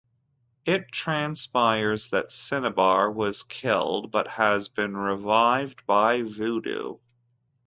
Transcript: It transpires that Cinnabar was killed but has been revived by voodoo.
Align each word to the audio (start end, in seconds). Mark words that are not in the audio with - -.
It 0.65 0.91
transpires 0.91 2.09
that 2.09 2.31
Cinnabar 2.31 3.11
was 3.11 3.43
killed 3.43 4.09
but 4.09 4.27
has 4.29 4.67
been 4.67 4.97
revived 4.97 5.85
by 5.85 6.23
voodoo. 6.23 6.95